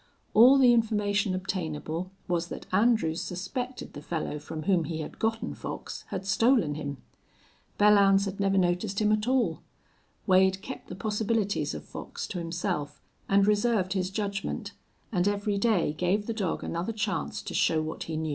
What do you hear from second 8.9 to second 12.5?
him at all. Wade kept the possibilities of Fox to